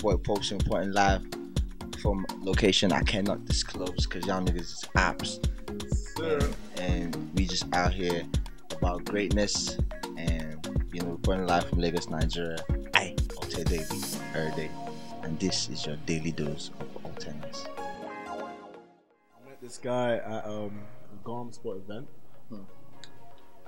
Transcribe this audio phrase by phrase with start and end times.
[0.00, 1.22] boy Posting Point live
[2.00, 5.46] from location I cannot disclose because y'all niggas is apps.
[6.16, 6.38] Sir.
[6.78, 8.22] And, and we just out here
[8.72, 9.76] about greatness
[10.16, 12.56] and you know reporting live from Lagos, Nigeria.
[12.94, 13.84] I Alte Daily,
[14.34, 14.70] every day.
[15.22, 17.66] And this is your daily dose of Oteness.
[17.76, 20.80] I met this guy at um,
[21.12, 22.08] a Garm Sport event.
[22.48, 22.62] Hmm.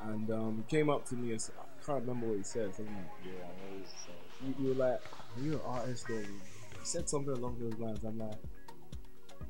[0.09, 2.75] And um, he came up to me and said, I can't remember what he said.
[2.75, 3.85] Something like, yeah, I know
[4.47, 5.01] you, you were like,
[5.37, 6.27] are you an artist or he
[6.83, 8.03] said something along those lines.
[8.05, 8.35] I'm like,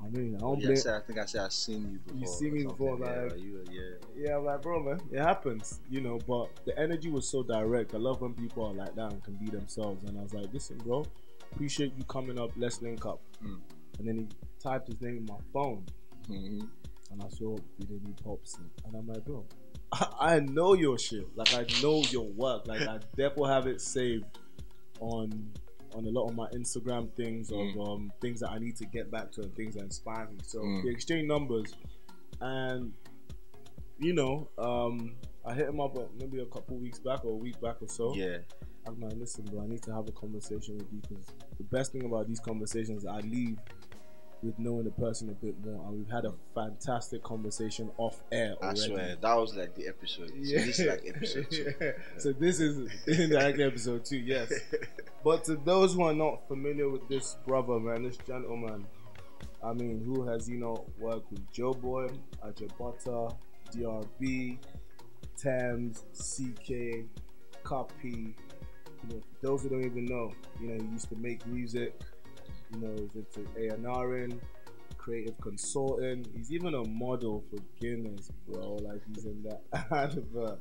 [0.04, 0.76] I mean, I don't Yeah, I, blame.
[0.76, 2.18] said, I think I said I've seen you before.
[2.20, 3.80] You see me before, yeah, like- you, yeah.
[4.16, 6.18] Yeah, I'm like, bro, man, it happens, you know.
[6.26, 7.94] But the energy was so direct.
[7.94, 10.04] I love when people are like that and can be themselves.
[10.04, 11.04] And I was like, listen, bro,
[11.52, 12.50] appreciate you coming up.
[12.56, 13.20] Let's link up.
[13.44, 13.58] Mm.
[14.00, 14.26] And then he
[14.62, 15.84] typed his name in my phone,
[16.28, 16.68] Mhm.
[17.12, 19.44] and I saw Bidemi Pops, and I'm like, bro,
[19.92, 21.28] I, I know your shit.
[21.36, 22.66] Like I know your work.
[22.66, 24.24] Like I definitely have it saved
[25.00, 25.50] on
[25.94, 27.86] on a lot of my Instagram things of Mm.
[27.86, 30.38] um, things that I need to get back to and things that inspire me.
[30.42, 30.84] So Mm.
[30.84, 31.74] we exchange numbers,
[32.40, 32.92] and
[33.98, 37.36] you know, um, I hit him up uh, maybe a couple weeks back or a
[37.36, 38.14] week back or so.
[38.14, 38.38] Yeah.
[38.86, 41.26] I'm like, listen, bro, I need to have a conversation with you because
[41.58, 43.58] the best thing about these conversations, I leave
[44.42, 48.54] with knowing the person a bit more, and we've had a fantastic conversation off air
[48.60, 48.80] Already.
[48.80, 50.32] I swear that was like the episode.
[50.42, 51.74] So this is like episode two.
[51.80, 51.90] Yeah.
[52.18, 54.52] So this is indirectly episode two, yes.
[55.24, 58.84] But to those who are not familiar with this brother, man, this gentleman,
[59.62, 63.34] I mean, who has you know worked with Joeboy, Ajabata,
[63.72, 64.58] DRB,
[65.36, 67.06] Thames, CK,
[67.62, 68.34] Copy.
[69.04, 71.94] You know, those who don't even know, you know, he used to make music.
[72.74, 74.40] You know, he's into A&Ring,
[74.98, 76.28] creative consultant.
[76.36, 78.76] He's even a model for Guinness, bro.
[78.82, 80.58] Like he's in that advert.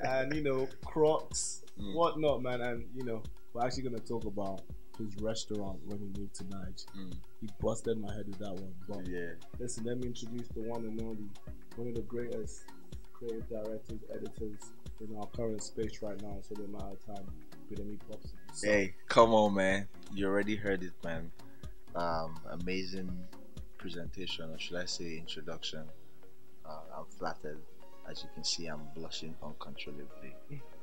[0.00, 1.94] and you know, Crocs, Mm.
[1.94, 2.60] whatnot, man.
[2.60, 4.62] And you know, we're actually gonna talk about
[4.98, 6.72] his restaurant when he moved to Niger.
[6.98, 7.12] Mm.
[7.40, 8.74] He busted my head with that one.
[8.88, 9.34] But Yeah.
[9.60, 11.28] listen, let me introduce the one and only,
[11.76, 12.64] one of the greatest
[13.12, 14.58] creative directors, editors
[15.00, 16.38] in our current space right now.
[16.42, 17.26] So the amount of time
[17.70, 18.32] with me pops.
[18.52, 19.88] So, Hey, come on, man.
[20.14, 21.30] You already heard it, man.
[21.94, 23.10] Um, amazing
[23.78, 25.84] presentation, or should I say introduction.
[26.66, 27.58] Uh, I'm flattered.
[28.08, 30.34] As you can see, I'm blushing uncontrollably.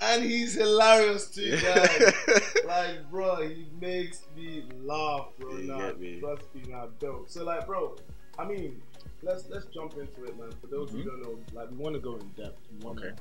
[0.00, 2.12] and he's hilarious too, guys.
[2.66, 5.56] like, bro, he makes me laugh, bro.
[5.58, 6.20] You me?
[6.20, 7.28] trust me, nah, dope.
[7.28, 7.96] So, like, bro,
[8.38, 8.80] I mean,
[9.22, 10.52] let's let's jump into it, man.
[10.60, 11.04] For those who Mhm.
[11.06, 12.60] don't know, like, we want to go in depth.
[12.72, 13.12] We want Okay.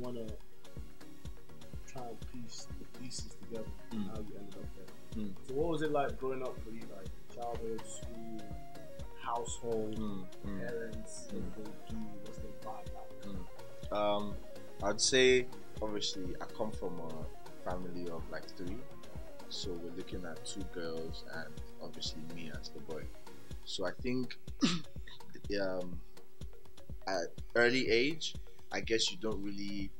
[0.00, 0.34] Want to
[1.92, 3.66] try and piece the pieces together.
[3.94, 4.08] Mm.
[4.08, 5.22] How you ended up there.
[5.24, 5.32] Mm.
[5.46, 8.40] So, what was it like growing up for you, like childhood, school,
[9.22, 10.66] household, Mm, mm.
[10.66, 11.42] parents, Mm.
[11.56, 13.92] what they do, what's their vibe like?
[13.92, 14.34] Um,
[14.82, 15.46] I'd say
[15.82, 18.78] obviously I come from a family of like three,
[19.48, 21.52] so we're looking at two girls and
[21.82, 23.02] obviously me as the boy.
[23.64, 24.38] So I think
[25.60, 26.00] um,
[27.06, 28.34] at early age,
[28.72, 29.90] I guess you don't really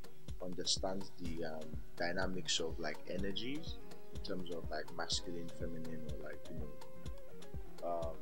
[0.43, 1.61] understand the um,
[1.97, 3.77] dynamics of like energies
[4.15, 7.91] in terms of like masculine, feminine, or like you know.
[7.91, 8.15] Um,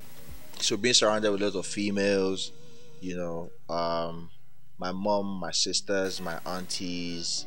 [0.59, 2.53] so being surrounded with a lot of females,
[3.01, 4.31] you know, um,
[4.79, 7.47] my mom, my sisters, my aunties,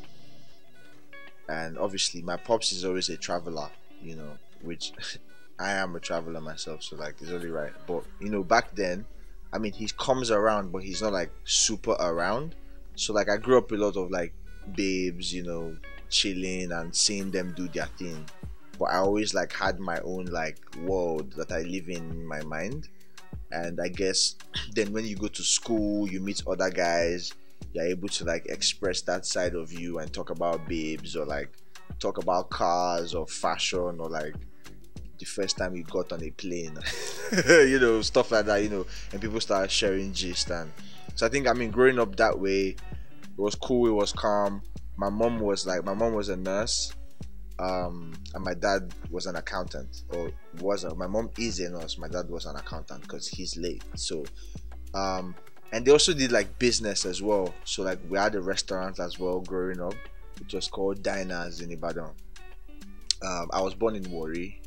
[1.48, 3.68] and obviously my pops is always a traveler,
[4.02, 4.92] you know, which
[5.58, 7.72] I am a traveler myself, so like it's only right.
[7.86, 9.04] But you know, back then,
[9.52, 12.54] I mean, he comes around, but he's not like super around.
[12.94, 14.34] So like I grew up a lot of like
[14.74, 15.76] babes, you know,
[16.08, 18.24] chilling and seeing them do their thing.
[18.78, 22.42] But I always like had my own like world that I live in in my
[22.42, 22.88] mind.
[23.50, 24.36] And I guess
[24.74, 27.32] then when you go to school, you meet other guys,
[27.72, 31.50] you're able to like express that side of you and talk about babes or like
[31.98, 34.34] talk about cars or fashion or like
[35.18, 36.76] the first time you got on a plane,
[37.46, 40.72] you know, stuff like that, you know, and people start sharing gist and
[41.14, 44.62] so I think I mean growing up that way, it was cool, it was calm.
[44.96, 46.92] My mom was like my mom was a nurse,
[47.58, 50.30] um, and my dad was an accountant or
[50.60, 53.82] was my mom is a nurse, my dad was an accountant because he's late.
[53.96, 54.24] So
[54.94, 55.34] um
[55.72, 57.52] and they also did like business as well.
[57.64, 59.94] So like we had a restaurant as well growing up.
[60.40, 62.12] It was called Diners in Ibadan.
[63.22, 64.60] Um, I was born in Warri.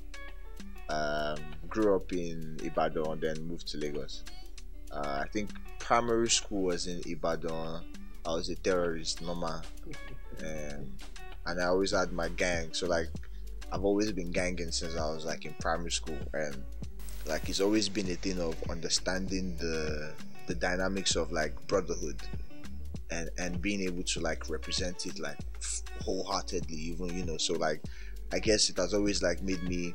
[0.90, 1.38] Um,
[1.68, 4.24] grew up in Ibadan, then moved to Lagos.
[4.96, 5.50] Uh, I think
[5.80, 7.84] primary school was in Ibadan.
[8.26, 9.62] I was a terrorist, normal,
[10.40, 10.92] and
[11.46, 12.70] I always had my gang.
[12.74, 13.10] So like,
[13.72, 16.64] I've always been ganging since I was like in primary school, and
[17.28, 20.14] like it's always been a thing of understanding the
[20.48, 22.18] the dynamics of like brotherhood
[23.12, 25.38] and and being able to like represent it like
[26.04, 27.82] wholeheartedly even you know so like
[28.32, 29.94] i guess it has always like made me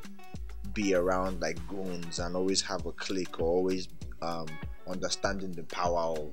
[0.74, 3.88] be around like goons and always have a clique or always
[4.22, 4.46] um
[4.90, 6.32] understanding the power of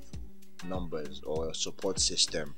[0.68, 2.54] numbers or a support system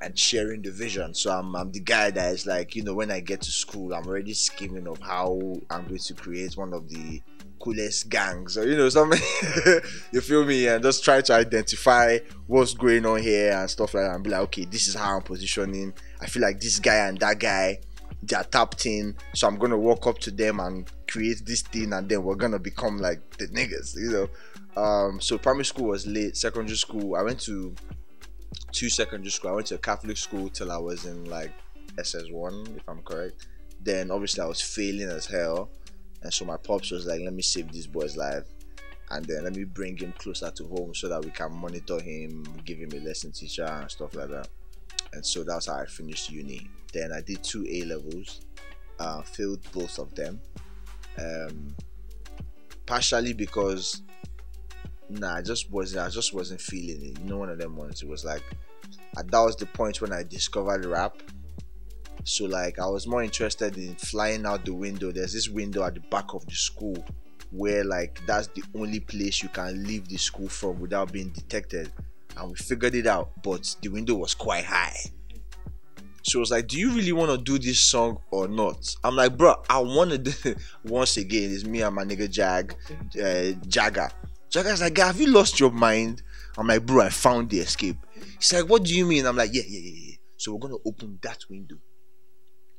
[0.00, 1.14] and sharing the vision.
[1.14, 3.94] So I'm, I'm the guy that is like, you know, when I get to school,
[3.94, 7.22] I'm already scheming of how I'm going to create one of the
[7.62, 9.20] coolest gangs or you know something.
[10.12, 10.66] You feel me?
[10.66, 14.14] And just try to identify what's going on here and stuff like that.
[14.14, 15.94] And be like okay this is how i'm positioning.
[16.20, 17.78] I feel like this guy and that guy
[18.24, 19.16] they're tapped in.
[19.34, 22.58] So i'm gonna walk up to them and create this thing and then we're gonna
[22.58, 24.28] become like the niggas you know
[24.76, 27.74] um so primary school was late secondary school i went to
[28.70, 31.52] two secondary school i went to a catholic school till i was in like
[31.96, 33.48] ss1 if i'm correct
[33.80, 35.70] then obviously i was failing as hell
[36.22, 38.44] and so my pops was like, let me save this boy's life
[39.10, 42.44] and then let me bring him closer to home so that we can monitor him,
[42.64, 44.48] give him a lesson teacher and stuff like that.
[45.12, 46.70] And so that's how I finished uni.
[46.92, 48.40] Then I did two A levels,
[48.98, 50.40] uh, failed both of them.
[51.18, 51.74] Um,
[52.86, 54.02] partially because
[55.20, 57.18] nah, I just wasn't I just wasn't feeling it.
[57.20, 58.02] You know, one of them ones.
[58.02, 58.42] It was like
[59.14, 61.16] that was the point when I discovered rap
[62.24, 65.10] so like I was more interested in flying out the window.
[65.10, 67.04] There's this window at the back of the school
[67.50, 71.92] where like that's the only place you can leave the school from without being detected.
[72.36, 74.96] And we figured it out, but the window was quite high.
[76.24, 78.94] So it was like, do you really want to do this song or not?
[79.02, 80.54] I'm like, bro, I want to do
[80.84, 81.52] once again.
[81.52, 82.74] It's me and my nigga Jag,
[83.20, 84.08] uh, Jagger.
[84.52, 86.22] Jagger's like, have you lost your mind?
[86.58, 87.96] I'm like, bro, I found the escape.
[88.38, 89.26] He's like, what do you mean?
[89.26, 90.16] I'm like, yeah, yeah, yeah, yeah.
[90.36, 91.76] So we're gonna open that window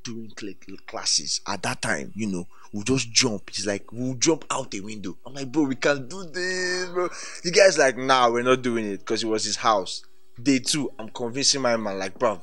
[0.04, 0.30] during
[0.86, 3.48] classes at that time, you know, we'll just jump.
[3.48, 5.16] It's like we'll jump out the window.
[5.26, 7.08] I'm like, bro, we can't do this, bro.
[7.42, 10.04] The guy's like, nah, we're not doing it because it was his house.
[10.40, 12.40] Day two, I'm convincing my man, like, bro,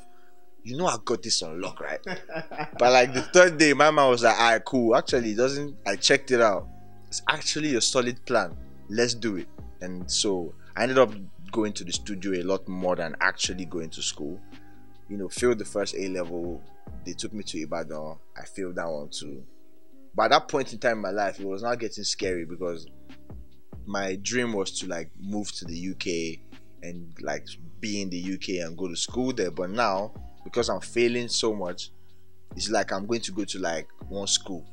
[0.64, 2.00] you know I got this on lock, right?
[2.06, 4.96] but like the third day, my man was like, alright, cool.
[4.96, 6.68] Actually, it doesn't I checked it out.
[7.08, 8.56] It's actually a solid plan.
[8.92, 9.48] Let's do it.
[9.80, 11.14] And so I ended up
[11.52, 14.38] going to the studio a lot more than actually going to school.
[15.08, 16.62] You know, failed the first A level,
[17.06, 18.18] they took me to Ibadan.
[18.38, 19.44] I failed that one too.
[20.14, 22.86] By that point in time in my life, it was not getting scary because
[23.86, 26.40] my dream was to like move to the UK
[26.84, 27.48] and like
[27.80, 29.52] be in the UK and go to school there.
[29.52, 30.12] But now,
[30.44, 31.92] because I'm failing so much,
[32.58, 34.66] it's like I'm going to go to like one school.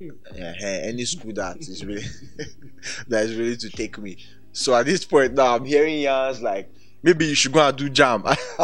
[0.00, 2.04] Yeah, any school that is really
[3.08, 4.16] that is ready to take me.
[4.52, 6.72] So at this point now, I'm hearing yarns like
[7.02, 8.24] maybe you should go and do JAMB.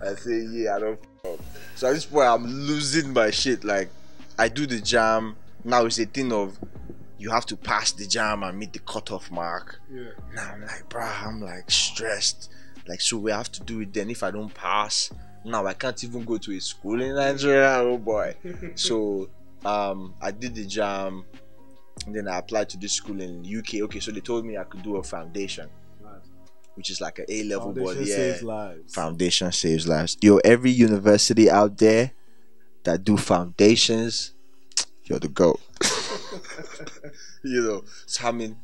[0.00, 1.00] I say, yeah, I don't.
[1.74, 3.64] So at this point, I'm losing my shit.
[3.64, 3.90] Like,
[4.38, 5.34] I do the JAMB
[5.64, 6.58] Now it's a thing of
[7.18, 9.80] you have to pass the JAMB and meet the cutoff mark.
[9.92, 10.10] Yeah.
[10.34, 12.50] Now I'm like, bruh, I'm like stressed.
[12.86, 13.92] Like, so we have to do it.
[13.92, 15.10] Then if I don't pass,
[15.44, 17.78] now I can't even go to a school in Nigeria.
[17.78, 18.34] Oh boy.
[18.74, 19.28] so
[19.64, 21.24] um, I did the.
[22.06, 23.82] And then I applied to this school in UK.
[23.82, 25.68] Okay, so they told me I could do a foundation
[26.78, 28.14] which is like an A level Foundation yeah.
[28.14, 28.94] saves lives.
[28.94, 30.16] Foundation saves lives.
[30.22, 32.12] Yo, every university out there
[32.84, 34.32] that do foundations,
[35.02, 35.60] you're the goat.
[37.42, 38.56] you know, so I mean,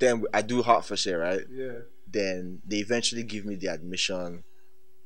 [0.00, 1.42] then I do Hertfordshire, right?
[1.48, 1.78] Yeah.
[2.10, 4.42] Then they eventually give me the admission.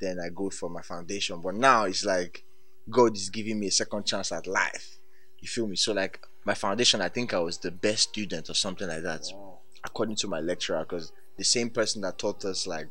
[0.00, 1.40] Then I go for my foundation.
[1.40, 2.44] But now it's like
[2.90, 4.98] God is giving me a second chance at life.
[5.40, 5.76] You feel me?
[5.76, 9.22] So like my foundation, I think I was the best student or something like that,
[9.32, 9.58] Wow.
[9.84, 12.88] according to my lecturer, because the same person that taught us like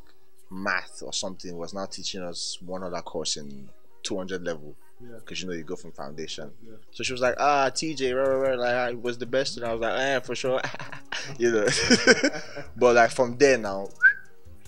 [0.50, 3.68] math or something was now teaching us one other course in
[4.04, 5.16] 200 level Yeah.
[5.18, 6.50] because you know you go from foundation.
[6.64, 6.76] Yeah.
[6.92, 9.66] So she was like, ah, TJ, rah, rah, rah, like I was the best, and
[9.66, 10.60] I was like, eh, for sure,
[11.38, 11.66] you know.
[12.76, 13.88] but like from there now,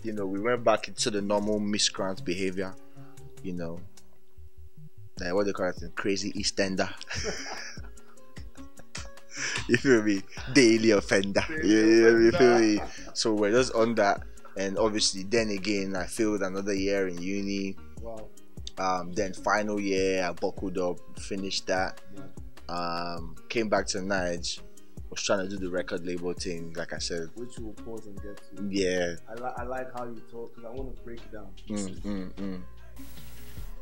[0.03, 2.75] you know, we went back into the normal miscreant behavior,
[3.43, 3.81] you know.
[5.21, 6.89] Like what they call it, crazy Eastender.
[9.69, 10.23] you feel me?
[10.55, 11.45] Daily offender.
[11.49, 12.81] Daily yeah, yeah, you feel me?
[13.13, 14.23] So we're just on that,
[14.57, 17.77] and obviously, then again, I failed another year in uni.
[18.01, 18.29] Wow.
[18.79, 22.01] Um, then final year, I buckled up, finished that.
[22.17, 22.31] Man.
[22.71, 24.61] Um, came back to Nige.
[25.11, 27.31] Was trying to do the record label thing, like I said.
[27.35, 28.69] Which we'll pause and get to.
[28.71, 29.15] Yeah.
[29.29, 31.49] I, li- I like how you talk because I want to break it down.
[31.69, 32.61] Mm, mm, mm.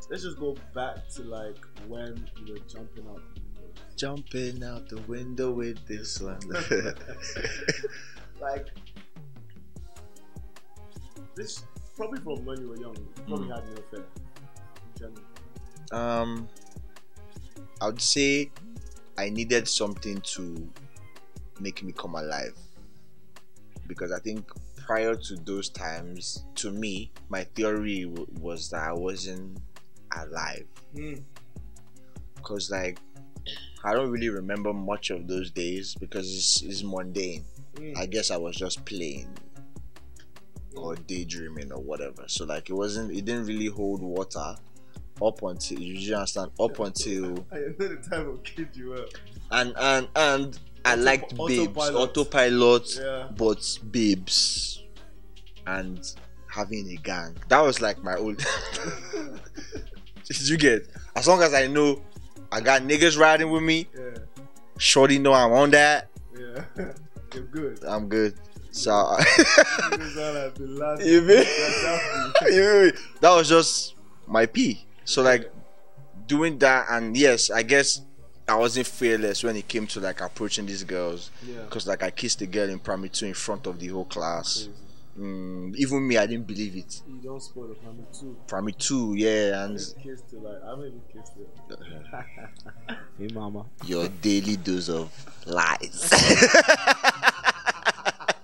[0.09, 1.55] Let's just go back to like
[1.87, 3.81] when you were jumping out the window.
[3.95, 6.39] Jumping out the window with this one.
[8.41, 8.65] like
[11.35, 11.63] this
[11.95, 12.95] probably from when you were young.
[12.95, 13.55] You probably Mm.
[13.55, 13.99] had.
[13.99, 14.03] In
[14.97, 15.23] general.
[15.91, 16.49] um,
[17.81, 18.51] I would say
[19.17, 20.67] I needed something to
[21.59, 22.57] make me come alive
[23.87, 24.49] because I think
[24.85, 29.59] prior to those times, to me, my theory w- was that I wasn't
[30.15, 30.65] alive.
[30.95, 31.21] Mm.
[32.41, 32.99] Cause like
[33.83, 37.43] I don't really remember much of those days because it's, it's mundane.
[37.75, 37.97] Mm.
[37.97, 39.27] I guess I was just playing
[40.75, 42.23] or daydreaming or whatever.
[42.27, 44.55] So like it wasn't it didn't really hold water
[45.21, 49.05] up until you understand up until I know the type of kid you were.
[49.51, 50.59] and and and
[50.89, 51.95] I Auto- liked babes autopilot.
[52.17, 53.27] autopilot Yeah.
[53.37, 54.83] but babes
[55.67, 55.99] and
[56.47, 57.35] having a gang.
[57.49, 58.37] That was like my old
[60.25, 62.01] Did you get as long as I know
[62.51, 64.17] I got niggas riding with me, Yeah.
[64.77, 66.63] shorty know I'm on that, Yeah.
[67.33, 67.83] You're good.
[67.85, 68.33] I'm good.
[68.71, 71.45] So all have You mean-
[73.21, 73.95] that was just
[74.27, 74.85] my P.
[75.05, 75.51] So like
[76.27, 78.01] doing that, and yes, I guess
[78.49, 81.61] I wasn't fearless when it came to like approaching these girls, Yeah.
[81.63, 84.67] because like I kissed a girl in primary two in front of the whole class.
[85.19, 87.01] Mm, even me, I didn't believe it.
[87.07, 88.37] You don't spoil the family too.
[88.47, 91.49] Primary two, yeah, I and kissed it like I haven't even kissed it.
[93.19, 93.65] hey mama.
[93.85, 95.11] your daily dose of
[95.45, 96.09] lies.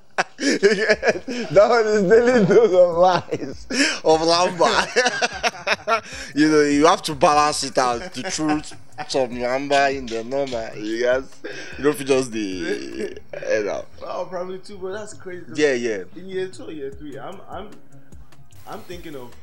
[0.37, 3.67] that was his daily dose of lies
[4.03, 5.44] of lamba.
[6.35, 8.13] you know, you have to balance it out.
[8.13, 8.73] The truth,
[9.07, 10.71] some lamba in the number.
[10.77, 11.41] You guys,
[11.77, 12.39] you don't feel just the.
[12.39, 13.85] You know.
[14.03, 15.45] Oh, probably two, but that's crazy.
[15.55, 16.03] Yeah, yeah.
[16.15, 17.69] In year two, or year three, I'm I'm
[18.67, 19.33] I'm thinking of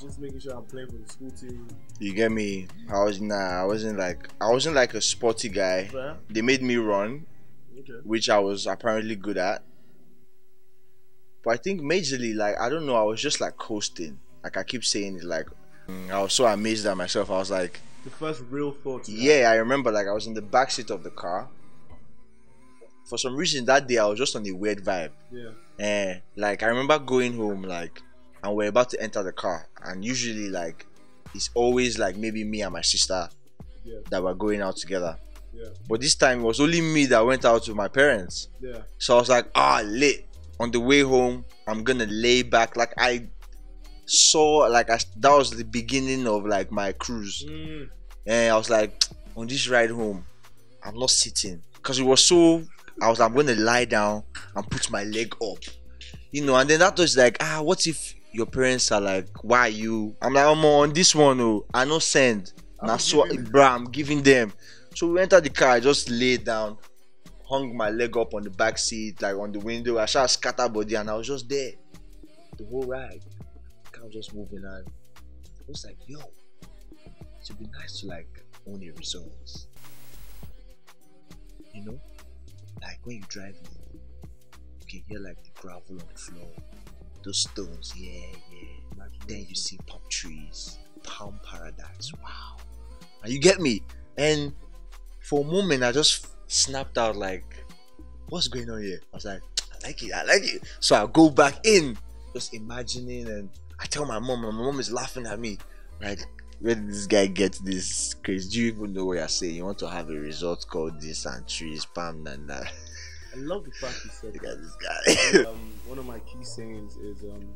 [0.00, 1.68] just making sure I'm playing for the school team.
[1.98, 2.66] You get me?
[2.92, 3.62] I was nah.
[3.62, 5.86] I wasn't like I wasn't like a sporty guy.
[5.88, 6.16] Fair.
[6.30, 7.26] They made me run,
[7.78, 7.92] Okay.
[8.04, 9.62] which I was apparently good at.
[11.44, 14.18] But I think majorly, like I don't know, I was just like coasting.
[14.44, 15.46] Like I keep saying it, like
[16.10, 17.30] I was so amazed at myself.
[17.30, 19.08] I was like, The first real thought.
[19.08, 21.48] yeah, I remember like I was in the back seat of the car.
[23.06, 25.10] For some reason that day I was just on a weird vibe.
[25.30, 25.50] Yeah.
[25.78, 28.00] Eh, like I remember going home like
[28.42, 30.86] and we're about to enter the car and usually like
[31.34, 33.28] it's always like maybe me and my sister
[33.84, 33.98] Yeah.
[34.10, 35.16] that were going out together.
[35.52, 35.68] Yeah.
[35.88, 38.48] But this time it was only me that went out with my parents.
[38.60, 38.82] Yeah.
[38.98, 40.26] So I was like, ah, lit.
[40.60, 42.76] On the way home, I'm gonna lay back.
[42.76, 43.26] Like I
[44.12, 47.88] saw, like I, that was the beginning of like my cruise, Mm.
[48.26, 49.04] and I was like,
[49.36, 50.24] on this ride home,
[50.84, 52.62] I'm not sitting because it was so.
[53.00, 54.22] I was, I'm gonna lie down
[54.54, 55.58] and put my leg up,
[56.30, 56.54] you know.
[56.56, 60.14] And then that was like, ah, what if your parents are like, why are you?
[60.20, 62.52] I'm like, I'm on this one, oh, I no send.
[62.80, 64.52] And I'm Now so, giving- bruh, I'm giving them.
[64.94, 65.70] So we entered the car.
[65.70, 66.76] I just laid down,
[67.48, 69.98] hung my leg up on the back seat, like on the window.
[69.98, 71.72] I shot scatter body, and I was just there
[72.58, 73.22] the whole ride.
[74.02, 78.44] Car was just moving, and I was like, yo, it would be nice to like
[78.66, 79.32] own a resort.
[81.72, 82.00] You know,
[82.82, 84.00] like when you drive in,
[84.80, 86.48] you can hear like the gravel on the floor,
[87.24, 89.06] those stones, yeah, yeah.
[89.28, 92.12] Then you see palm trees, palm paradise.
[92.22, 92.56] Wow,
[93.22, 93.82] and you get me.
[94.18, 94.52] And
[95.20, 97.64] for a moment, I just snapped out like,
[98.30, 99.42] "What's going on here?" I was like,
[99.72, 101.96] "I like it, I like it." So I go back in,
[102.34, 103.48] just imagining, and
[103.82, 105.58] I tell my mom, and my mom is laughing at me.
[106.00, 106.20] Like,
[106.60, 108.48] where did this guy get this crazy?
[108.48, 109.56] Do you even know what you're saying?
[109.56, 112.72] You want to have a resort called this and trees, palm and that.
[113.34, 115.50] I love the fact you said Look at this guy.
[115.50, 117.48] um, one of my key sayings is um,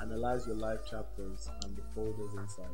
[0.00, 2.64] analyze your life chapters and the folders inside.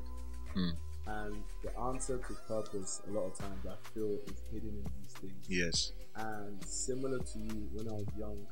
[0.54, 0.70] Hmm.
[1.06, 5.12] And the answer to purpose, a lot of times, I feel is hidden in these
[5.20, 5.46] things.
[5.48, 5.92] yes.
[6.14, 8.46] And similar to you, when I was young,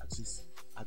[0.00, 0.44] I just,
[0.76, 0.82] I,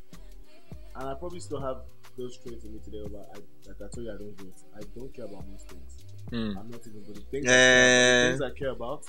[0.95, 1.77] and I probably still have
[2.17, 3.03] those traits in me today.
[3.11, 4.53] But I, like I told you, I don't vote.
[4.75, 6.03] I don't care about most things.
[6.29, 6.57] Hmm.
[6.57, 7.15] I'm not even good.
[7.15, 7.47] The things.
[7.47, 9.05] I, the things I care about,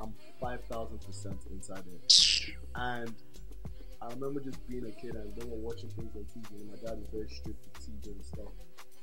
[0.00, 2.54] I'm five thousand percent inside it.
[2.74, 3.14] And
[4.00, 6.76] I remember just being a kid and when we're watching things on TV, and my
[6.76, 8.52] dad was very strict with TV and stuff.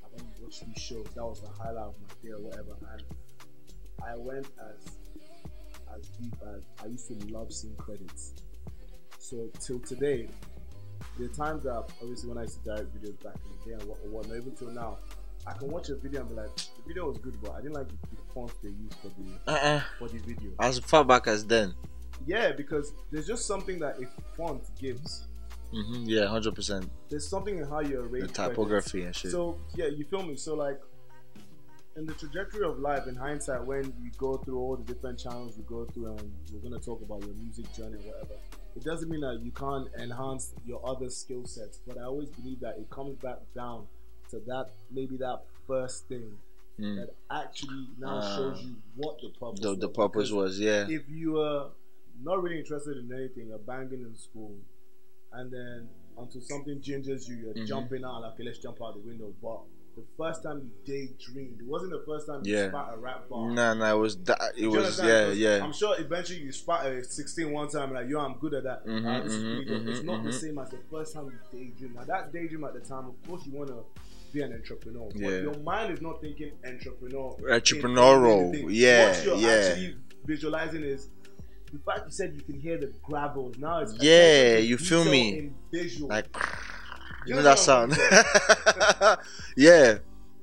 [0.04, 1.08] I went and watched these shows.
[1.16, 2.76] That was the highlight of my day or whatever.
[2.94, 3.04] And
[4.04, 4.98] I went as
[5.96, 8.34] as deep as I used to love seeing credits.
[9.20, 10.28] So till today,
[11.18, 13.90] the times that obviously when I used to direct videos back in the day and
[13.90, 14.98] what, or whatnot, even till now,
[15.48, 17.74] I can watch a video and be like, the video was good, but I didn't
[17.76, 19.82] like the, the font they used for the Uh-uh.
[20.00, 20.52] for the video.
[20.60, 21.74] As far back as then.
[22.26, 25.26] Yeah, because there's just something that a font gives.
[25.72, 26.90] hmm Yeah, hundred percent.
[27.10, 29.32] There's something in how you arrange The typography and shit.
[29.32, 30.36] So yeah, you feel me?
[30.36, 30.80] So like
[31.96, 35.58] in the trajectory of life, in hindsight, when you go through all the different channels
[35.58, 38.36] you go through, and we're gonna talk about your music journey, whatever.
[38.76, 42.60] It doesn't mean that you can't enhance your other skill sets, but I always believe
[42.60, 43.88] that it comes back down
[44.32, 46.38] to that maybe that first thing
[46.78, 46.98] Mm.
[46.98, 48.36] that actually now Ah.
[48.36, 49.62] shows you what the purpose.
[49.62, 49.96] the the was.
[49.96, 50.86] purpose was yeah.
[50.90, 51.72] if you are
[52.22, 54.58] not really interested in anything, you're banging in school,
[55.32, 57.66] and then until something gingers you, you're Mhm.
[57.66, 59.34] jumping out like, okay, let's jump out the window.
[59.42, 59.62] But
[59.96, 62.70] the first time you daydreamed, it wasn't the first time you Yeah.
[62.70, 63.52] spat a rap bar.
[63.52, 64.54] Nah, nah, it was that.
[64.58, 65.64] It was yeah, yeah.
[65.64, 68.82] I'm sure eventually you spat a 16 one time, like, yo, I'm good at that.
[68.86, 69.88] Is mhm, pretty dope.
[69.88, 70.34] It's not the mhm.
[70.34, 71.94] same as the first time you daydream.
[71.96, 73.84] Now, that daydream at the time, of course, you want to
[74.34, 75.08] be an entrepreneur.
[75.14, 75.42] But Yeah.
[75.42, 77.36] your mind is not thinking entrepreneur.
[77.50, 79.48] Entrepreneurial, yeah, What you're yeah.
[79.50, 81.10] actually visualizing is
[81.72, 83.58] the fact you said you can hear the gravels.
[83.58, 85.52] Now it's Yeah, you feel me?
[85.72, 86.10] Visual.
[86.10, 86.28] Like,
[87.26, 87.98] You know that sound?
[89.58, 90.00] Yeah,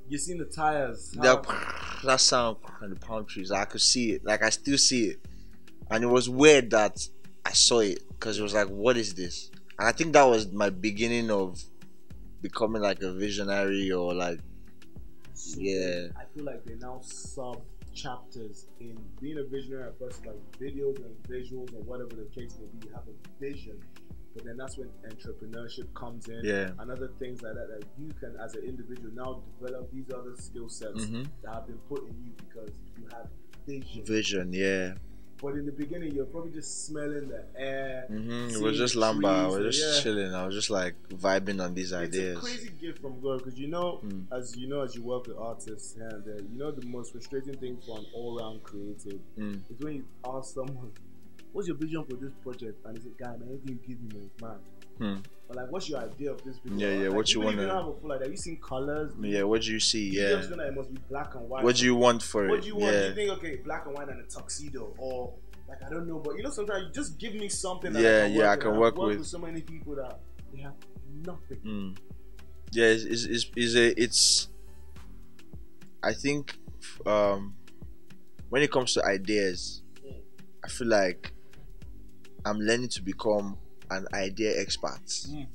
[0.09, 1.11] you seen the tires.
[1.12, 1.45] that
[2.05, 3.51] that sound and the palm trees.
[3.51, 4.25] I could see it.
[4.25, 5.21] Like I still see it,
[5.91, 7.07] and it was weird that
[7.45, 9.51] I saw it because it was like, what is this?
[9.79, 11.62] And I think that was my beginning of
[12.41, 14.41] becoming like a visionary or like,
[15.35, 16.09] So yeah.
[16.17, 17.61] I feel like they're now sub
[17.95, 22.57] chapters in being a visionary at first, like videos and visuals or whatever the case
[22.59, 22.87] may be.
[22.89, 23.81] You have a vision,
[24.35, 26.41] but then that's when entrepreneurship comes in.
[26.45, 26.71] Yeah.
[26.79, 30.35] And other things like that that you can, as an individual, now develop these other
[30.37, 31.27] skill sets Mhm.
[31.43, 33.29] that have been put in you because you have
[33.67, 34.05] vision.
[34.05, 34.53] vision.
[34.53, 34.95] Yeah,
[35.43, 38.05] But in the beginning, you're probably just smelling the air.
[38.09, 39.27] hmm it seeing was just lamba.
[39.27, 40.03] I was just yeah.
[40.03, 40.33] chilling.
[40.35, 42.39] I was just like vibing on these ideas.
[42.39, 44.27] It's a crazy gift from God because you know, Mm.
[44.31, 47.57] as you know, as you work with artists and there, you know, the most frustrating
[47.57, 49.61] thing for an all-round creative Mm.
[49.69, 50.93] is when you ask someone,
[51.52, 54.09] "What's your vision for this project?" and they say, "Guy, man, anything you give me,
[54.18, 54.59] man, is mad."
[54.99, 55.21] Hmm.
[55.49, 56.88] But like, what's your idea of this video?
[56.88, 59.12] Yeah, yeah, Like, what you wanna- have a full have you seen colors?
[59.21, 60.11] Yeah, what do you see?
[60.11, 61.64] You Yeah, just know it must be black and white.
[61.64, 62.50] what do you want for What it?
[62.52, 62.92] What do you want?
[62.94, 63.00] Yeah.
[63.02, 65.35] Do you think okay, black and white and a tuxedo, or
[65.68, 67.92] like I don't know, but you know, sometimes you just give me something.
[67.92, 68.78] That Yeah, I can yeah, work I with.
[68.78, 69.26] work worked with.
[69.26, 70.21] so many people that
[70.54, 70.75] they have
[71.25, 71.59] nothing.
[71.64, 71.97] Mm.
[72.73, 74.49] Yeah, it's, it's, it's, it's a it's.
[76.02, 76.56] I think,
[77.06, 77.54] um,
[78.49, 80.15] when it comes to ideas, Mm.
[80.65, 81.32] I feel like
[82.45, 83.57] I'm learning to become
[83.91, 85.47] an idea expert, Mm.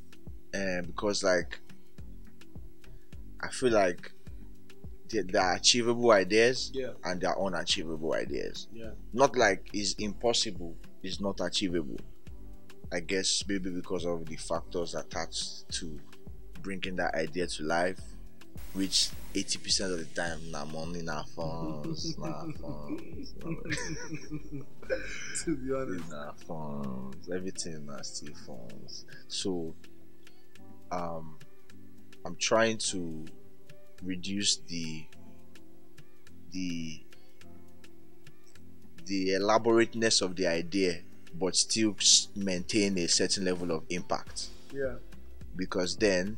[0.87, 1.59] because like
[3.41, 4.11] I feel like
[5.09, 8.67] there, there are achievable ideas Yeah, and there are unachievable ideas.
[8.73, 8.91] yeah.
[9.13, 11.97] Not like it's impossible, it's not achievable.
[12.91, 15.99] I guess maybe because of the factors attached to
[16.61, 17.99] bringing that idea to life,
[18.73, 23.33] which 80% of the time, na money, na funds, na funds,
[25.43, 26.09] to be honest.
[26.09, 29.05] na funds, everything na still funds.
[29.27, 29.75] So,
[30.91, 31.37] um,
[32.25, 33.25] I'm trying to
[34.03, 35.05] reduce the
[36.51, 37.01] the
[39.05, 40.99] the elaborateness of the idea,
[41.33, 41.95] but still
[42.35, 44.47] maintain a certain level of impact.
[44.73, 44.95] Yeah.
[45.55, 46.37] Because then,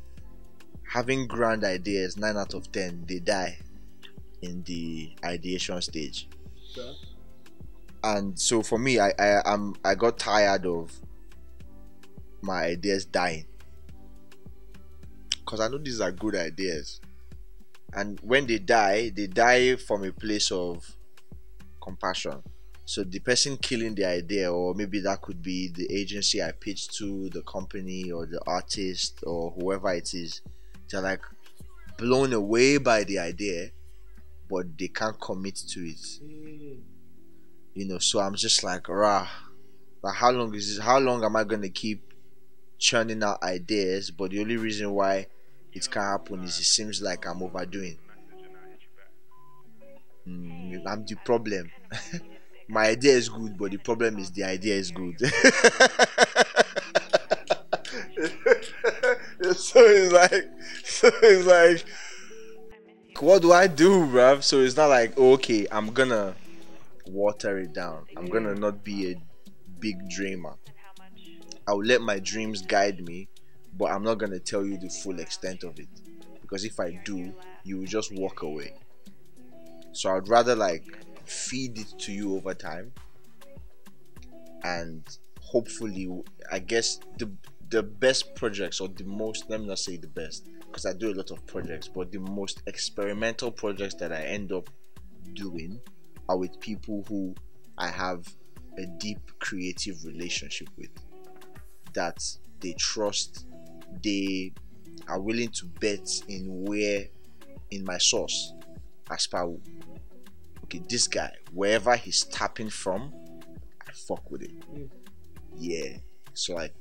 [0.89, 3.58] having grand ideas, nine out of ten, they die
[4.41, 6.28] in the ideation stage.
[8.04, 10.91] And so for me, I I am I got tired of
[12.41, 13.45] my ideas dying
[15.30, 17.02] because I know these are good ideas,
[17.93, 20.86] and when they die, they die from a place of
[21.82, 22.41] compassion.
[22.86, 26.95] So the person killing the idea, or maybe that could be the agency I pitched
[26.95, 30.41] to, the company, or the artist, or whoever it is,
[30.89, 31.21] they're like
[31.97, 33.71] blown away by the idea,
[34.49, 36.19] but they can't commit to it.
[37.73, 39.28] You know so i'm just like rah
[40.04, 42.13] like how long is this how long am i gonna keep
[42.80, 44.12] churning out ideas?
[44.12, 45.28] But the only reason why
[45.73, 47.99] it can't happen is it seems like i'm overdoing.
[50.28, 51.71] Mm, i'm the problem.
[52.67, 55.17] My idea is good but the problem is the idea is good
[59.67, 60.50] so it's like
[60.84, 61.86] so it's like
[63.19, 66.34] what do i do bruv so it's not like oh, okay i'm gonna
[67.10, 68.06] water it down.
[68.15, 69.15] I'm gonna not be a
[69.80, 70.56] big dreamer.
[71.67, 73.28] I'll let my dreams guide me,
[73.78, 75.89] but I'm not gonna tell you the full extent of it.
[76.41, 78.74] Because if I do, you will just walk away.
[79.91, 80.86] So I'd rather like
[81.26, 82.91] feed it to you over time
[84.63, 85.04] and
[85.41, 86.10] hopefully
[86.52, 87.32] I guess the
[87.70, 91.12] the best projects or the most let me not say the best because I do
[91.12, 94.70] a lot of projects, but the most experimental projects that I end up
[95.34, 95.80] doing
[96.28, 97.34] are with people who
[97.78, 98.28] I have
[98.78, 100.90] a deep creative relationship with
[101.94, 102.18] that
[102.60, 103.48] they trust
[104.04, 104.54] they
[105.08, 107.06] are willing to bet in where
[107.72, 108.54] in my source
[109.10, 109.44] as per
[110.64, 113.12] okay this guy wherever he's tapping from
[113.88, 114.90] I fuck with it Mm.
[115.58, 115.98] yeah
[116.34, 116.74] so like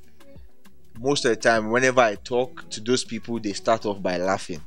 [0.98, 4.60] most of the time whenever I talk to those people they start off by laughing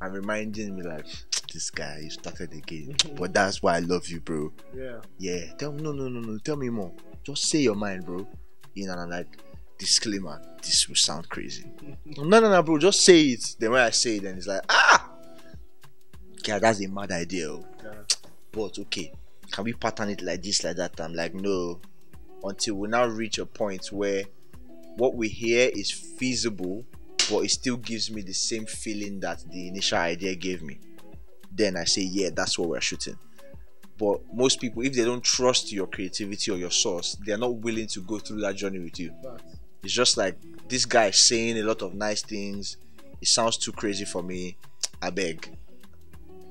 [0.00, 1.06] and reminding me like
[1.52, 5.00] this guy you started again but that's why I love you bro Yeah.
[5.18, 6.92] yeah tell me no no no no tell me more
[7.24, 8.26] just say your mind bro
[8.74, 9.38] you know and I'm like
[9.78, 11.64] disclaimer, this will sound crazy.
[12.16, 13.56] no, no, no, bro, just say it.
[13.58, 15.10] Then when I say it, then it's like, ah,
[16.46, 17.50] yeah, that's a mad idea.
[17.50, 17.62] oh.
[17.84, 17.90] Yeah.
[18.52, 19.12] But okay,
[19.50, 20.98] can we pattern it like this, like that?
[21.00, 21.80] I'm like, no.
[22.42, 24.24] Until we now reach a point where
[24.96, 26.84] what we hear is feasible,
[27.30, 30.80] but it still gives me the same feeling that the initial idea gave me.
[31.50, 33.18] Then I say, yeah, that's what we're shooting.
[33.98, 37.86] But most people, if they don't trust your creativity or your source, they're not willing
[37.88, 39.10] to go through that journey with you.
[39.22, 39.56] Facts.
[39.82, 40.36] It's just like
[40.68, 42.76] this guy is saying a lot of nice things.
[43.20, 44.58] It sounds too crazy for me.
[45.00, 45.56] I beg.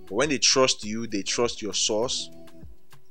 [0.08, 2.30] But when they trust you, they trust your source,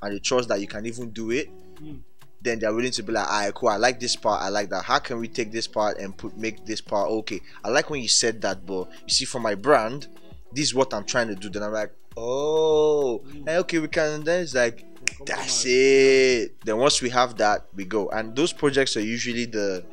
[0.02, 1.48] and they trust that you can even do it.
[1.80, 2.00] Mm.
[2.44, 3.70] Then they're willing to be like, "Alright, cool.
[3.70, 4.42] I like this part.
[4.42, 4.84] I like that.
[4.84, 7.40] How can we take this part and put make this part okay?
[7.64, 10.08] I like when you said that, but you see, for my brand,
[10.52, 13.48] this is what I'm trying to do." Then I'm like, "Oh, Mm.
[13.48, 14.84] eh, okay, we can." Then it's like,
[15.24, 16.60] that's it.
[16.64, 18.08] Then once we have that, we go.
[18.10, 19.84] And those projects are usually the,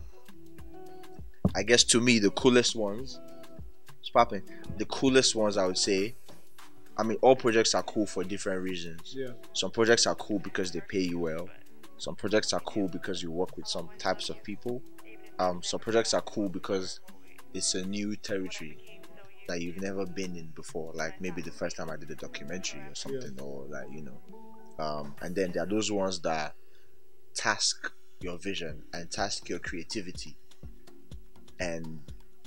[1.56, 3.20] I guess to me, the coolest ones.
[4.02, 4.42] It's popping.
[4.78, 6.16] The coolest ones, I would say.
[6.98, 9.14] I mean, all projects are cool for different reasons.
[9.18, 9.30] Yeah.
[9.54, 11.50] Some projects are cool because they pay you well.
[12.02, 14.82] Some projects are cool because you work with some types of people.
[15.38, 17.00] Um, some projects are cool because
[17.54, 18.80] it's a new territory
[19.48, 20.92] that you've never been in before.
[20.96, 24.20] Like maybe the first time I did a documentary or something, or like you know.
[24.84, 26.56] Um, and then there are those ones that
[27.36, 30.36] task your vision and task your creativity
[31.60, 32.00] and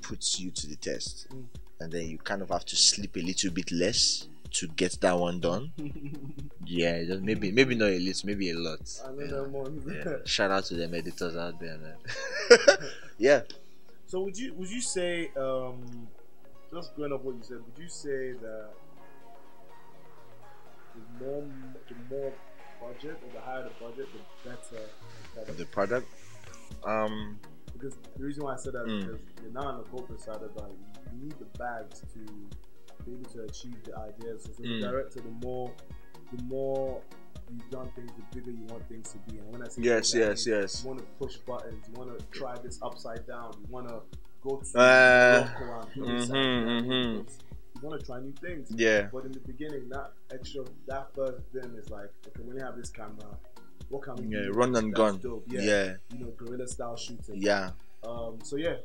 [0.03, 1.29] puts you to the test.
[1.33, 1.45] Mm.
[1.79, 5.19] And then you kind of have to sleep a little bit less to get that
[5.19, 5.73] one done.
[6.67, 8.81] Yeah, just maybe maybe not a little, maybe a lot.
[9.07, 9.49] I know Yeah.
[9.49, 9.85] ones.
[9.87, 10.17] Yeah.
[10.25, 11.97] Shout out to them editors out there, man.
[13.19, 13.43] yeah.
[14.07, 16.09] So would you would you say um
[16.73, 18.71] just going off what you said, would you say that
[20.95, 21.45] the more
[21.89, 22.33] the more
[22.81, 24.85] budget or the higher the budget, the better
[25.35, 25.53] the better?
[25.53, 26.09] The product.
[26.85, 27.39] Um.
[27.75, 29.01] Because the reason why I said that is Mm.
[29.07, 30.71] because you're now on the corporate side of that.
[31.13, 32.21] You need the bags to
[33.07, 34.45] be able to achieve the ideas.
[34.45, 34.81] So, so Mm.
[34.81, 35.71] the director, the more
[36.37, 37.01] the more
[37.53, 39.39] you've done things, the bigger you want things to be.
[39.39, 40.83] And when I say Yes, yes, yes.
[40.83, 41.85] You want to push buttons.
[41.89, 43.53] You want to try this upside down.
[43.61, 44.01] You want to
[44.43, 46.37] go to Uh, Morocco and put mhm, this down.
[46.37, 47.27] mhm.
[47.83, 48.71] You want to try new things.
[48.75, 49.09] Yeah.
[49.13, 52.77] But in the beginning, that extra, that first then is like, okay, when you have
[52.77, 53.37] this camera,
[53.91, 54.45] what can we Yeah.
[54.45, 54.53] do?
[54.53, 55.19] Run and gun.
[55.19, 55.45] dope?
[55.47, 55.61] Yeah.
[55.61, 55.97] Yeah.
[56.13, 57.37] You know, guerrilla style shooting.
[57.37, 57.71] Yeah.
[58.03, 58.77] Um, so yeah,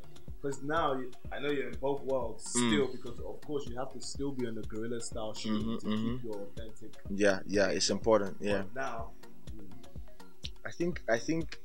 [0.42, 2.70] because now I know you're in both worlds Mm.
[2.70, 5.80] still, because of course you have to still be on the guerrilla style shooting Mhm,
[5.82, 6.14] to mhm.
[6.16, 6.94] keep your authentic.
[7.10, 7.40] Yeah.
[7.48, 7.68] Yeah.
[7.68, 8.38] It's important.
[8.40, 8.64] Yeah.
[8.74, 9.12] But now,
[9.56, 9.68] mm,
[10.66, 11.02] I think.
[11.10, 11.60] I think.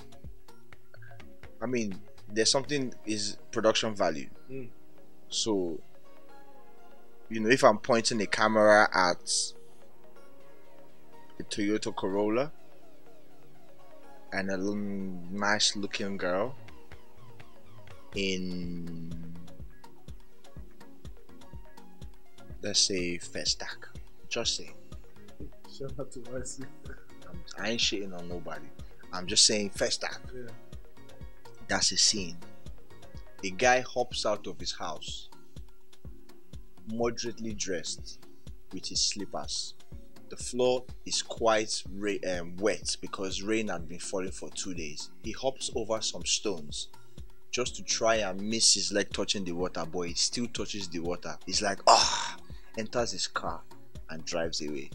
[1.63, 4.29] I mean, there's something is production value.
[4.51, 4.69] Mm.
[5.29, 5.79] So.
[7.31, 9.33] You know, if I'm pointing a camera at
[11.41, 12.53] a Toyota Corolla
[14.33, 16.55] and a nice looking girl
[18.15, 19.13] in
[22.63, 23.89] let's say Festac.
[24.29, 24.75] Just saying.
[25.71, 26.65] shout out to YC.
[27.59, 28.67] I ain't shitting on nobody.
[29.13, 30.19] I'm just saying Festac.
[30.35, 30.51] Yeah.
[31.69, 32.37] That's a scene.
[33.45, 35.29] A guy hops out of his house,
[36.91, 38.19] moderately dressed,
[38.73, 39.75] with his slippers.
[40.31, 45.11] The floor is quite ra- um, wet because rain had been falling for two days.
[45.23, 46.89] He hops over some stones
[47.55, 50.99] just to try and miss his leg touching the water, but he still touches the
[50.99, 51.39] water.
[51.47, 52.37] He's like, ah,
[52.77, 53.63] enters his car
[54.11, 54.91] and drives away.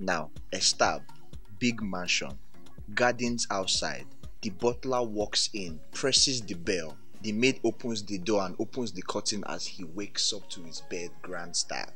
[0.00, 1.02] Now, a stab,
[1.58, 2.38] big mansion,
[2.94, 4.06] gardens outside.
[4.40, 6.96] The butler walks in, presses the bell.
[7.20, 10.80] The maid opens the door and opens the curtain as he wakes up to his
[10.88, 11.92] bed, grand style.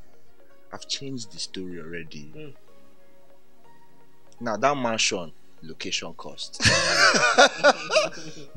[0.70, 2.30] I've changed the story already.
[2.36, 2.54] Mm.
[4.38, 6.62] Now that mansion, location cost.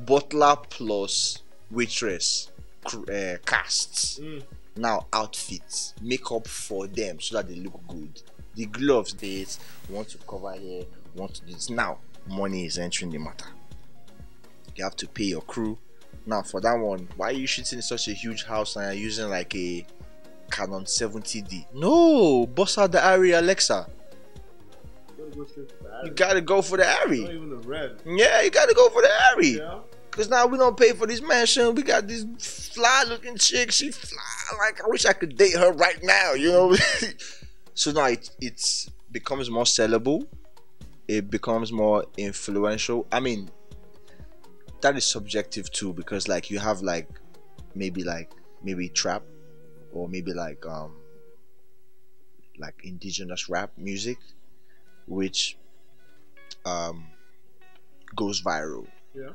[0.00, 2.50] butler plus waitress,
[2.86, 4.18] uh, casts.
[4.18, 4.42] Mm.
[4.76, 5.94] now outfits.
[6.02, 8.22] Makeup for them so that they look good.
[8.54, 11.70] The gloves dates want to cover here want to do this.
[11.70, 13.48] Now money is entering the matter.
[14.74, 15.78] You have to pay your crew.
[16.26, 19.04] Now for that one why are you shooting in such a huge house and you're
[19.04, 19.86] using like a
[20.50, 23.88] canon 70d no boss out the area alexa
[26.04, 28.00] you gotta go for the ARRI even the red.
[28.06, 29.78] yeah you gotta go for the ARRI Yeah.
[30.10, 31.74] Cause now we don't pay for this mansion.
[31.74, 32.24] We got this
[32.72, 33.70] fly looking chick.
[33.70, 36.32] She fly like I wish I could date her right now.
[36.32, 36.76] You know.
[37.74, 40.26] so now it it's becomes more sellable.
[41.06, 43.06] It becomes more influential.
[43.12, 43.50] I mean,
[44.80, 47.10] that is subjective too because like you have like
[47.74, 48.30] maybe like
[48.62, 49.22] maybe trap
[49.92, 50.94] or maybe like um
[52.58, 54.16] like indigenous rap music,
[55.06, 55.56] which
[56.64, 57.06] um
[58.14, 59.32] goes viral Yeah.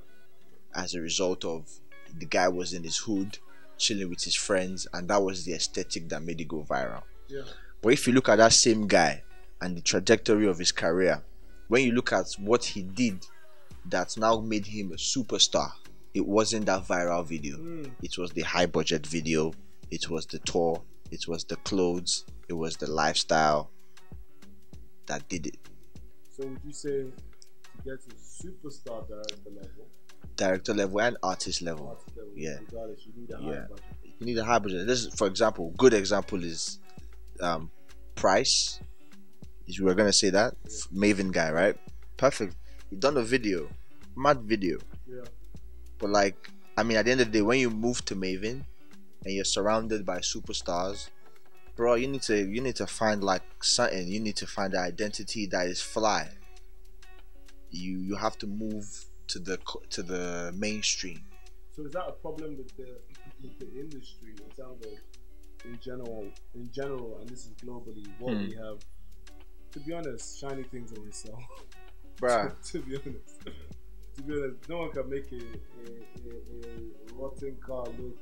[0.74, 1.70] as a result of
[2.18, 3.38] the guy was in his hood,
[3.78, 7.04] chilling with his friends, and that was the aesthetic that made it go viral.
[7.28, 7.44] Yeah.
[7.82, 9.24] But if you look at that same guy
[9.62, 11.24] and the trajectory of his career,
[11.68, 13.26] when you look at what he did
[13.86, 15.72] that now made him a superstar,
[16.14, 17.58] it wasn't that viral video.
[17.58, 17.92] Mm.
[18.04, 19.54] It was the high budget video,
[19.90, 20.82] it was the tour,
[21.12, 23.70] it was the clothes, it was the lifestyle
[25.08, 25.58] that did it.
[26.38, 27.12] So would you say to
[27.84, 29.88] get to superstar director level,
[30.36, 31.88] Director level and artist level.
[31.90, 32.58] artist level, Yeah.
[32.60, 33.68] regardless, you need a high Yeah.
[33.70, 33.86] budget.
[34.20, 34.88] You need a high budget.
[34.88, 36.80] This is, for example, good example is
[37.42, 37.72] um,
[38.16, 38.80] Price.
[39.68, 40.56] Is we were gonna say that
[40.94, 41.76] Mavin guy, right?
[42.18, 42.56] Perfect.
[42.90, 43.68] He done a video,
[44.16, 44.78] mad video.
[45.08, 45.24] Yeah.
[45.98, 48.64] But like, I mean, at the end of the day, when you move to Mavin
[49.26, 51.10] and you're surrounded by superstars,
[51.82, 54.08] bro, you need to you need to find like something.
[54.08, 56.30] You need to find an identity that is fly.
[57.72, 58.86] You you have to move
[59.30, 59.58] to the
[59.90, 61.22] to the mainstream.
[61.76, 62.90] So is that a problem with the
[63.42, 64.94] with the industry in terms of
[65.66, 68.44] in general in general and this is globally what Hmm.
[68.48, 68.78] we have
[69.74, 71.42] to be honest, shiny things always sell.
[72.22, 72.54] Bruh.
[72.72, 73.38] to be honest.
[74.18, 75.44] To be honest, no one can make a,
[75.82, 75.86] a,
[76.30, 76.34] a,
[77.10, 78.18] a rotten car look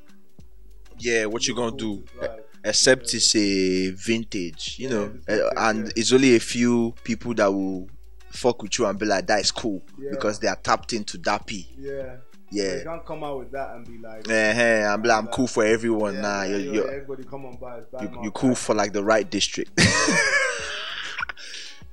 [1.00, 1.98] Yeah, what you gonna do?
[1.98, 2.40] cool to drive.
[2.64, 5.14] except it's a vintage, you know,
[5.58, 7.90] and it's only a few people that will
[8.32, 10.10] fuck with you and be like, that is cool Yeah.
[10.12, 11.68] because they are tapped into that P.
[11.78, 12.18] Yeah.
[12.52, 12.78] Yeah.
[12.78, 15.64] You can't come out with that and be like Eh, I'm like, I'm cool for
[15.66, 16.16] everyone.
[16.16, 19.04] yeah, nah, yeah, you're, you're, everybody come on by you, you're cool for like the
[19.04, 19.80] right district.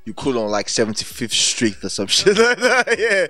[0.06, 2.98] you cool on like 75th Street or some shit like that.
[2.98, 3.26] Yeah.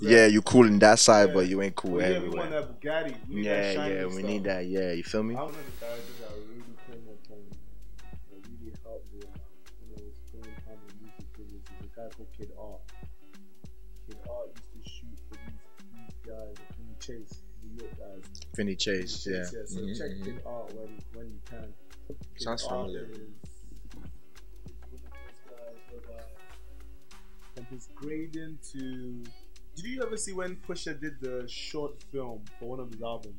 [0.00, 1.34] Yeah, you cool in that side, Yeah.
[1.34, 2.62] but you ain't cool Oh, yeah, we want everywhere.
[2.62, 3.28] that Bugatti.
[3.28, 4.24] We need Yeah, that yeah, we stuff.
[4.24, 4.66] need that.
[4.66, 5.34] Yeah, you feel me?
[5.34, 10.02] I remember the directors that really came up on that really helped me when I
[10.02, 11.62] was going hand in music videos.
[11.68, 12.80] There's a guy called Kid Art.
[14.06, 15.62] Kid Art used to shoot for these,
[15.94, 16.56] these guys,
[17.00, 18.24] Chase, New York guys.
[18.54, 19.44] Finny Chase, Kenny yeah.
[19.44, 20.10] Chase, So Mhm, check.
[20.24, 21.72] Kid Art when, when you can.
[22.08, 23.06] Kid Sounds familiar.
[23.10, 23.45] Is,
[27.56, 29.22] from his grading to.
[29.74, 33.34] Did you ever see when Pusha did the short film for one of his albums?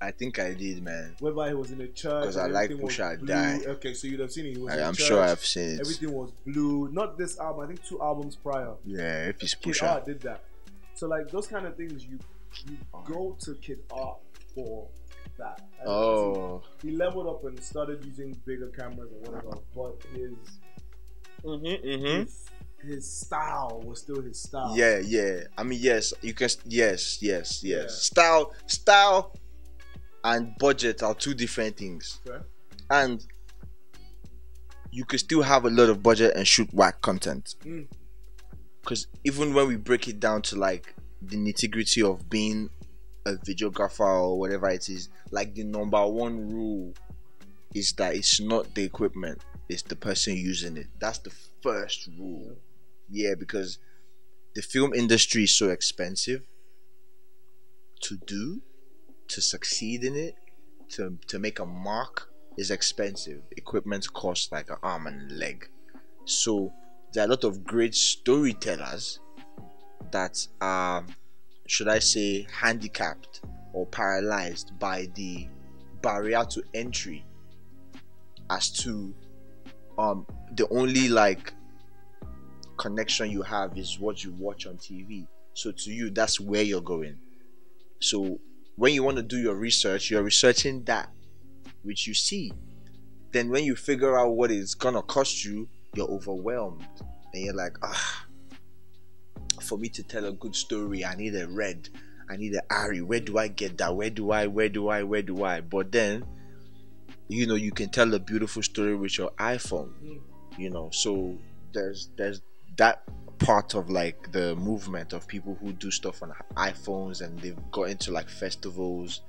[0.00, 1.16] I think I did, man.
[1.20, 2.24] whereby he was in a church.
[2.24, 3.26] 'Cause I like everything Pusha blue.
[3.28, 3.60] Die.
[3.66, 4.56] Okay, so you'd have seen it.
[4.56, 5.80] He was I, in I'm church, sure I've seen it.
[5.80, 6.88] Everything was blue.
[6.92, 7.64] Not this album.
[7.64, 8.74] I think two albums prior.
[8.84, 9.80] Yeah, if he's Kid.
[9.82, 10.44] Art did that.
[10.94, 12.18] So like those kind of things, you
[12.68, 14.18] you go to Kid Art
[14.54, 14.88] for
[15.38, 15.60] that.
[15.80, 16.62] And Oh.
[16.82, 19.58] he leveled up and started using bigger cameras and whatever.
[19.74, 20.32] But his
[21.44, 21.86] Mm-hmm,
[22.22, 22.46] his,
[22.86, 24.72] his style was still his style.
[24.76, 25.44] Yeah, yeah.
[25.58, 26.48] I mean, yes, you can.
[26.64, 27.62] Yes, yes, yes.
[27.62, 27.86] Yeah.
[27.88, 29.34] Style, style,
[30.24, 32.44] and budget are two different things, Okay.
[32.90, 33.24] and
[34.90, 37.54] you could still have a lot of budget and shoot whack content.
[37.64, 37.86] Mm.
[38.80, 42.70] Because even when we break it down to like the nitty gritty of being
[43.26, 46.94] a videographer or whatever it is, like the number one rule
[47.74, 50.86] is that it's not the equipment, it's the person using it.
[51.00, 52.56] That's the first rule.
[53.08, 53.78] Yeah, because
[54.54, 56.46] the film industry is so expensive
[58.02, 58.62] to do,
[59.28, 60.34] to succeed in it,
[60.90, 63.42] to to make a mark is expensive.
[63.56, 65.68] Equipment costs like an arm and leg.
[66.24, 66.72] So
[67.12, 69.20] there are a lot of great storytellers
[70.10, 71.04] that are,
[71.66, 73.42] should I say, handicapped
[73.72, 75.48] or paralyzed by the
[76.02, 77.24] barrier to entry
[78.50, 79.14] as to
[79.98, 81.52] um the only like
[82.86, 85.26] connection you have is what you watch on TV.
[85.54, 87.18] So to you, that's where you're going.
[88.00, 88.38] So
[88.76, 91.10] when you want to do your research, you're researching that
[91.82, 92.52] which you see.
[93.32, 96.86] Then when you figure out what it's gonna cost you, you're overwhelmed.
[97.34, 98.26] And you're like, ah,
[99.62, 101.88] for me to tell a good story, I need a red,
[102.30, 103.02] I need a ARRI.
[103.02, 103.96] Where do I get that?
[103.96, 105.60] Where do I, where do I, where do I?
[105.60, 106.24] But then,
[107.26, 109.90] you know, you can tell a beautiful story with your iPhone.
[110.56, 111.36] You know, so
[111.72, 112.40] there's there's
[112.76, 113.02] that
[113.38, 117.84] part of like the movement of people who do stuff on iPhones and they've got
[117.84, 119.22] into like festivals.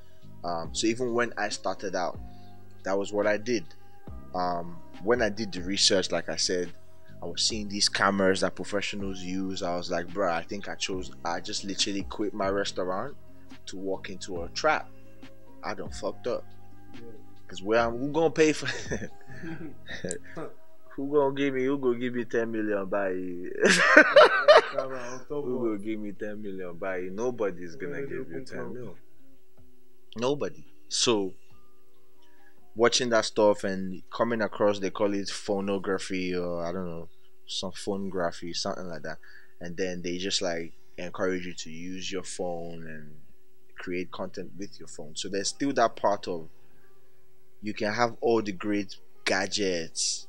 [0.43, 2.19] Um, so even when I started out,
[2.83, 3.65] that was what I did.
[4.33, 6.73] Um, when I did the research, like I said,
[7.21, 9.63] I was seeing these cameras that professionals use.
[9.63, 11.11] I was like, bro, I think I chose.
[11.25, 13.15] I just literally quit my restaurant
[13.67, 14.89] to walk into a trap.
[15.63, 16.45] I done fucked up.
[17.47, 18.67] Cause where I'm, who gonna pay for?
[20.97, 21.63] who gonna give me?
[21.63, 23.11] Who gonna give me ten million by?
[25.29, 28.95] Who gonna give me 10 million by nobody's gonna give you no 10
[30.17, 30.65] Nobody.
[30.89, 31.33] So
[32.75, 37.09] watching that stuff and coming across they call it phonography or I don't know,
[37.45, 39.19] some phonography, something like that.
[39.61, 43.15] And then they just like encourage you to use your phone and
[43.77, 45.15] create content with your phone.
[45.15, 46.49] So there's still that part of
[47.61, 50.26] you can have all the great gadgets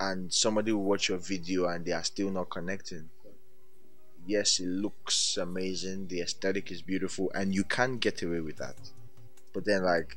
[0.00, 3.10] and somebody will watch your video and they are still not connecting.
[4.26, 8.76] Yes, it looks amazing, the aesthetic is beautiful, and you can get away with that.
[9.52, 10.16] But then, like,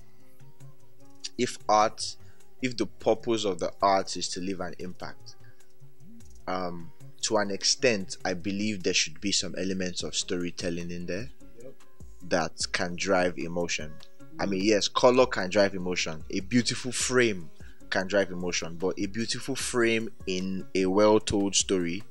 [1.37, 2.15] if art,
[2.61, 5.35] if the purpose of the art is to leave an impact,
[6.47, 6.91] um,
[7.21, 11.29] to an extent, I believe there should be some elements of storytelling in there
[12.29, 13.93] that can drive emotion.
[14.39, 16.23] I mean, yes, color can drive emotion.
[16.31, 17.49] A beautiful frame
[17.93, 22.01] can drive emotion, but a beautiful frame in a well told story,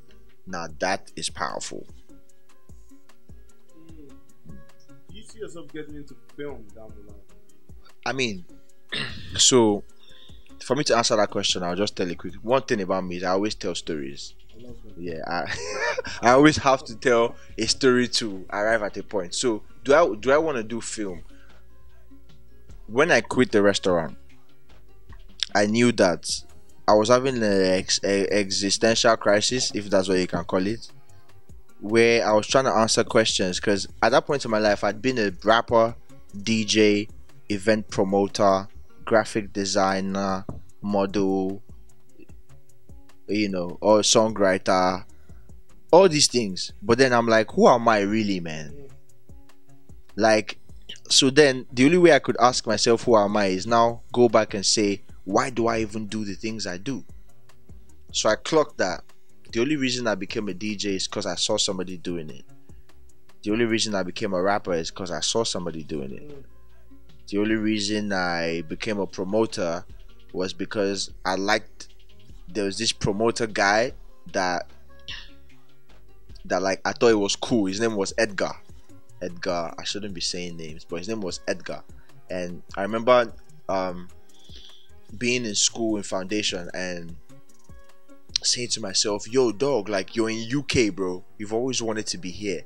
[0.46, 1.84] now that is powerful.
[4.46, 4.54] Do
[5.10, 7.20] you see yourself getting into film down the line?
[8.06, 8.44] I mean,
[9.36, 9.82] so
[10.62, 12.34] for me to answer that question, I'll just tell you quick.
[12.34, 14.34] One thing about me is I always tell stories.
[14.56, 14.70] I.
[14.96, 15.52] Yeah, I,
[16.22, 19.34] I always have to tell a story to arrive at a point.
[19.34, 21.22] So, do I do I want to do film?
[22.86, 24.16] When I quit the restaurant,
[25.54, 26.28] I knew that
[26.86, 30.90] I was having an ex, existential crisis, if that's what you can call it,
[31.80, 33.60] where I was trying to answer questions.
[33.60, 35.94] Because at that point in my life, I'd been a rapper,
[36.36, 37.08] DJ,
[37.48, 38.68] event promoter,
[39.04, 40.44] graphic designer,
[40.80, 41.62] model,
[43.28, 45.04] you know, or songwriter,
[45.92, 46.72] all these things.
[46.82, 48.88] But then I'm like, who am I really, man?
[50.16, 50.58] Like,
[51.08, 54.28] so then the only way I could ask myself, who am I, is now go
[54.28, 57.04] back and say, why do I even do the things I do?
[58.12, 59.02] So I clocked that
[59.52, 62.44] the only reason I became a DJ is because I saw somebody doing it.
[63.42, 66.44] The only reason I became a rapper is because I saw somebody doing it.
[67.28, 69.84] The only reason I became a promoter
[70.32, 71.88] was because I liked
[72.48, 73.92] there was this promoter guy
[74.32, 74.70] that
[76.44, 77.66] that like I thought it was cool.
[77.66, 78.52] His name was Edgar.
[79.20, 79.72] Edgar.
[79.78, 81.82] I shouldn't be saying names, but his name was Edgar.
[82.30, 83.32] And I remember
[83.68, 84.08] um
[85.16, 87.16] being in school in foundation and
[88.42, 91.24] saying to myself, "Yo, dog, like you're in UK, bro.
[91.38, 92.64] You've always wanted to be here.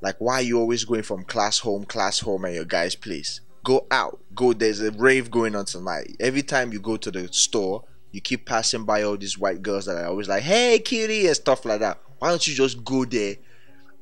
[0.00, 3.40] Like, why are you always going from class home, class home, and your guy's place?
[3.62, 4.54] Go out, go.
[4.54, 6.16] There's a rave going on tonight.
[6.18, 9.84] Every time you go to the store, you keep passing by all these white girls
[9.84, 12.00] that are always like, "Hey, cutie," and stuff like that.
[12.18, 13.36] Why don't you just go there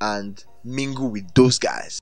[0.00, 2.00] and mingle with those guys?